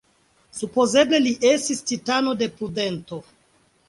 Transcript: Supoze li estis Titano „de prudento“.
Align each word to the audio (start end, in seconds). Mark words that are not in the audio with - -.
Supoze 0.59 1.03
li 1.25 1.33
estis 1.49 1.81
Titano 1.91 2.33
„de 2.39 2.47
prudento“. 2.55 3.21